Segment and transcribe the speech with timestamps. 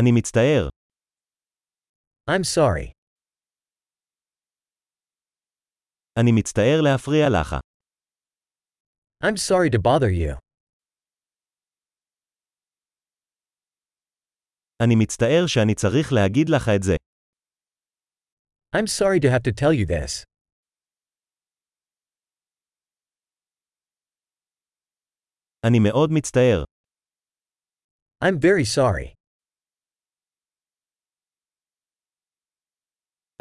[0.00, 0.68] אני מצטער.
[2.30, 2.92] I'm sorry.
[6.20, 7.54] אני מצטער להפריע לך.
[9.24, 10.38] I'm sorry to bother you.
[14.82, 16.94] אני מצטער שאני צריך להגיד לך את זה.
[18.76, 20.24] I'm sorry to have to tell you this.
[25.66, 26.64] אני מאוד מצטער.
[28.24, 29.14] I'm very sorry.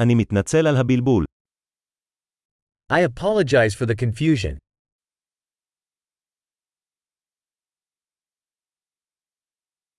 [0.02, 1.24] אני מתנצל על הבלבול.
[2.92, 4.58] I apologize for the confusion.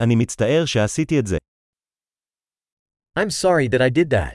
[0.03, 1.37] אני מצטער שעשיתי את זה.
[3.19, 4.33] I'm sorry that I did that.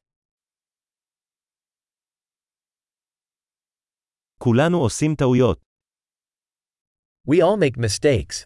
[4.38, 5.58] כולנו עושים טעויות.
[7.28, 8.44] We all make mistakes.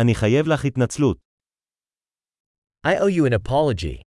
[0.00, 1.27] אני חייב לך התנצלות.
[2.84, 4.02] I owe you an apology.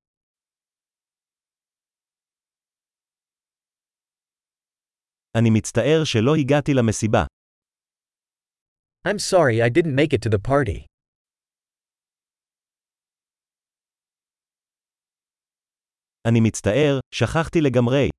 [5.37, 7.25] אני מצטער שלא הגעתי למסיבה.
[9.07, 10.85] I'm sorry I didn't make it to the party.
[16.27, 18.09] אני מצטער, שכחתי לגמרי.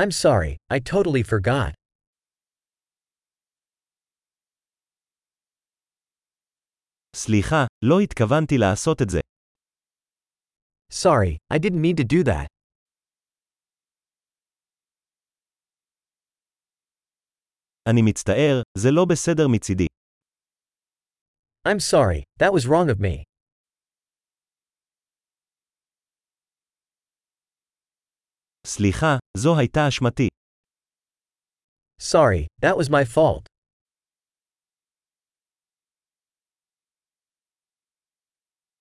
[0.00, 1.74] I'm sorry, I totally forgot.
[7.16, 9.20] סליחה, לא התכוונתי לעשות את זה.
[10.92, 12.46] Sorry, I didn't mean to do that.
[17.90, 19.86] אני מצטער, זה לא בסדר מצידי.
[21.68, 23.24] I'm sorry, that was wrong of me.
[28.66, 30.28] סליחה, זו הייתה אשמתי.
[32.02, 33.53] Sorry, that was my fault.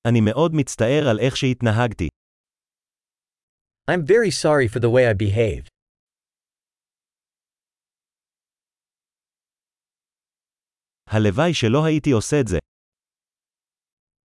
[0.08, 2.08] אני מאוד מצטער על איך שהתנהגתי.
[3.92, 5.70] I'm very sorry for the way I behaved.
[11.08, 12.58] הלוואי שלא הייתי עושה את זה.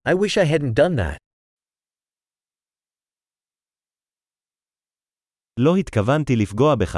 [0.10, 1.18] I wish I hadn't done that.
[5.60, 6.96] לא התכוונתי לפגוע בך.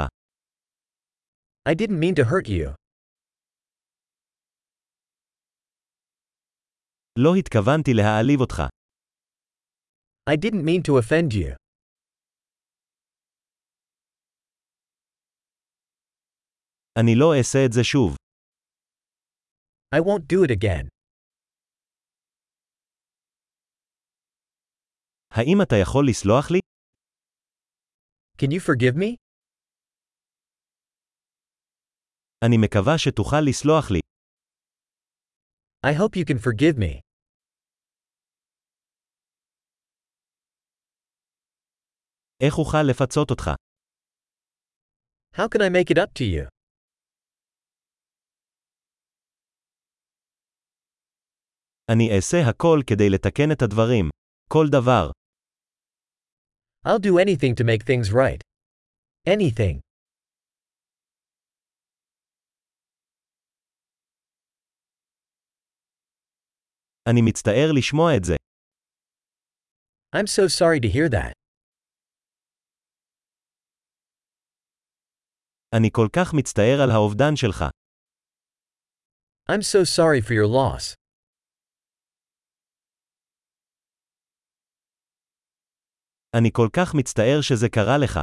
[1.68, 2.79] I didn't mean to hurt you.
[7.18, 8.62] לא התכוונתי להעליב אותך.
[10.30, 11.56] I didn't mean to offend you.
[17.00, 18.16] אני לא אעשה את זה שוב.
[19.94, 20.88] I won't do it again.
[25.30, 26.60] האם אתה יכול לסלוח לי?
[28.42, 29.16] Can you forgive me?
[32.44, 34.00] אני מקווה שתוכל לסלוח לי.
[35.82, 37.00] I hope you can forgive me.
[42.40, 43.50] איך אוכל לפצות אותך?
[45.34, 46.48] How can I make it up to you?
[51.90, 54.10] אני אעשה הכל כדי לתקן את הדברים.
[54.48, 55.10] כל דבר.
[56.86, 58.40] I'll do anything to make things right.
[59.26, 59.80] Anything.
[67.10, 68.34] אני מצטער לשמוע את זה.
[70.16, 71.32] I'm so sorry to hear that.
[75.76, 77.64] אני כל כך מצטער על האובדן שלך.
[79.50, 80.94] I'm so sorry for your loss.
[86.38, 88.20] אני כל כך מצטער שזה קרה לך.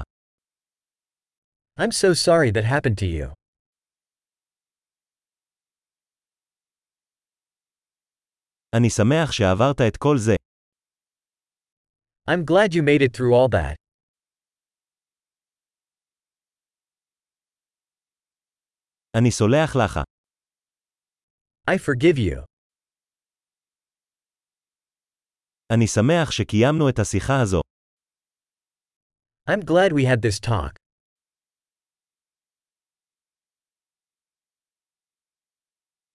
[1.79, 3.36] I'm so sorry that happened to you.
[8.77, 10.35] אני שמח שעברת את כל זה.
[12.29, 13.75] I'm glad you made it through all that.
[19.17, 19.99] אני סולח לך.
[21.69, 22.45] I forgive you.
[25.73, 27.61] אני שמח שקיימנו את השיחה הזו.
[29.49, 30.73] I'm glad we had this talk.